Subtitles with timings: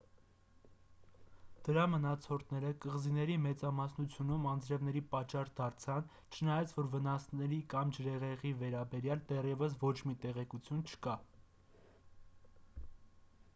[1.65, 9.95] դրա մնացորդները կղզիների մեծամասնությունում անձրևների պատճառ դարձան չնայած որ վնասների կամ ջրհեղեղի վերաբերյալ դեռևս ոչ
[10.11, 11.19] մի տեղեկություն չկա